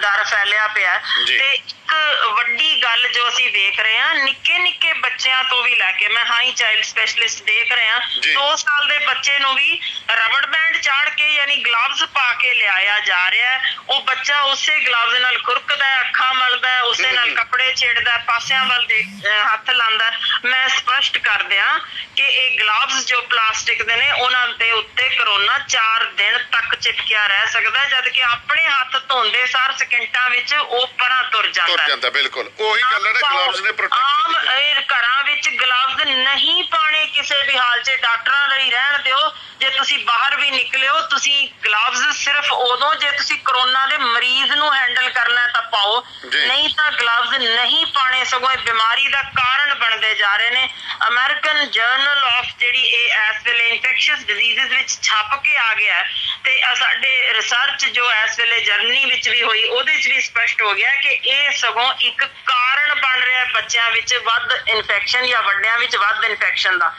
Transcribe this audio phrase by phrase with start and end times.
[0.00, 1.74] ਡਰ ਫੈਲਿਆ ਪਿਆ। ਤੇ ਇੱਕ
[2.28, 6.24] ਵੱਡੀ ਗੱਲ ਜੋ ਅਸੀਂ ਵੇਖ ਰਹੇ ਹਾਂ ਨਿੱਕੇ ਨਿੱਕੇ ਬੱਚਿਆਂ ਤੋਂ ਵੀ ਲੈ ਕੇ ਮੈਂ
[6.24, 10.76] ਹਾਈ ਚਾਈਲਡ ਸਪੈਸ਼ਲਿਸਟ ਦੇਖ ਰਹੇ ਹਾਂ ਜੀ। 2 ਸਾਲ ਦੇ ਬੱਚੇ ਨੂੰ ਵੀ ਰਬੜ ਬੈਂਡ
[10.76, 15.38] ਚਾੜ ਕੇ ਯਾਨੀ ਗਲਵਜ਼ ਪਾ ਕੇ ਲਿਆਇਆ ਜਾ ਰਿਹਾ ਹੈ ਉਹ ਬੱਚਾ ਉਸੇ ਗਲਵਜ਼ ਨਾਲ
[15.38, 19.06] ਖੁਰਕਦਾ ਹੈ ਅੱਖਾਂ ਮਲਦਾ ਹੈ ਉਸੇ ਨਾਲ ਕੱਪੜੇ ਛੇੜਦਾ ਪਾਸਿਆਂ ਵੱਲ ਦੇਖ
[19.52, 20.10] ਹੱਥ ਲਾਉਂਦਾ।
[20.44, 21.78] ਮੈਂ ਸਪਸ਼ਟ ਕਰ ਦਿਆਂ
[22.16, 26.25] ਕਿ ਇਹ ਗਲਵਜ਼ ਜੋ ਪਲਾਸਟਿਕ ਦੇ ਨੇ ਉਹਨਾਂ ਦੇ ਉੱਤੇ ਕਰੋਨਾ 4 ਦਿਨ
[26.86, 31.42] ਤੱਕ ਚਿਪਕਿਆ ਰਹਿ ਸਕਦਾ ਜਦ ਕਿ ਆਪਣੇ ਹੱਥ ਧੋਂਦੇ ਸਾਰ ਸਕਿੰਟਾਂ ਵਿੱਚ ਉਹ ਪਰਾਂ ਤੁਰ
[31.42, 35.24] ਤੁਰ ਜਾਂਦਾ ਹੈ। ਜਾਂਦਾ ਬਿਲਕੁਲ। ਉਹੀ ਗੱਲ ਹੈ ਨਾ ਗਲਵਜ਼ ਨੇ ਆਮ ਪ੍ਰੋਟੈਕਸ਼ਨ ਇਹ ਘਰਾਂ
[35.24, 40.36] ਵਿੱਚ ਗਲਵਜ਼ ਨਹੀਂ ਪਾਣੇ ਕਿਸੇ ਵੀ ਹਾਲ 'ਚ ਡਾਕਟਰਾਂ ਲਈ ਰਹਿਣ ਦਿਓ। ਜੇ ਤੁਸੀਂ ਬਾਹਰ
[40.36, 45.62] ਵੀ ਨਿਕਲਿਓ ਤੁਸੀਂ ਗਲਵਜ਼ ਸਿਰਫ ਉਦੋਂ ਜੇ ਤੁਸੀਂ ਕਰੋਨਾ ਦੇ ਮਰੀਜ਼ ਨੂੰ ਹੈਂਡਲ ਕਰਨਾ ਤਾਂ
[45.62, 50.68] ਪਾਓ। ਨਹੀਂ ਤਾਂ ਗਲਵਜ਼ ਨਹੀਂ ਪਾਣੇ ਸਗੋਂ ਇਹ ਬਿਮਾਰੀ ਦਾ ਕਾਰਨ ਬਣਦੇ ਜਾ ਰਹੇ ਨੇ।
[51.08, 52.85] ਅਮਰੀਕਨ ਜਰਨਲ ਆਫ ਜਿਹੜੀ
[53.76, 56.04] ਇਨਫੈਕਸ਼ੀਅਸ ਡਿਜ਼ੀਜ਼ਸ ਵਿੱਚ ਛਪ ਕੇ ਆ ਗਿਆ ਹੈ
[56.44, 60.62] ਤੇ ਆਹ ਸਾਡੇ ਰਿਸਰਚ ਜੋ ਇਸ ਵੇਲੇ ਜਰਮਨੀ ਵਿੱਚ ਵੀ ਹੋਈ, ਉਹਦੇ 'ਚ ਵੀ ਸਪਸ਼ਟ
[60.62, 65.42] ਹੋ ਗਿਆ ਕਿ ਇਹ ਸਗੋਂ ਇੱਕ ਕਾਰਨ ਬਣ ਰਿਹਾ ਹੈ ਬੱਚਿਆਂ ਵਿੱਚ ਵੱਧ ਇਨਫੈਕਸ਼ਨ ਜਾਂ
[65.42, 66.96] ਵੱਡਿਆਂ ਵਿੱਚ ਵੱਧ ਇਨਫੈਕਸ਼ਨ ਦਾ।